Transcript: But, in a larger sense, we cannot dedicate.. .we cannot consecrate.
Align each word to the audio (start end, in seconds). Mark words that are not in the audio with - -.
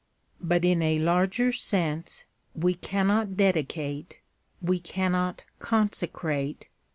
But, 0.41 0.65
in 0.65 0.81
a 0.81 0.97
larger 0.97 1.51
sense, 1.51 2.25
we 2.55 2.73
cannot 2.73 3.37
dedicate.. 3.37 4.19
.we 4.59 4.79
cannot 4.79 5.43
consecrate. 5.59 6.69